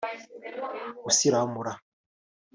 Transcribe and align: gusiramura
gusiramura 1.03 1.71